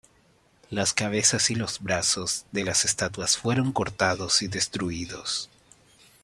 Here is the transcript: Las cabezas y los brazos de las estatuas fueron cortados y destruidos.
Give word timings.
Las 0.71 0.93
cabezas 0.95 1.51
y 1.51 1.55
los 1.55 1.79
brazos 1.79 2.47
de 2.51 2.63
las 2.63 2.85
estatuas 2.85 3.37
fueron 3.37 3.71
cortados 3.71 4.41
y 4.41 4.47
destruidos. 4.47 5.47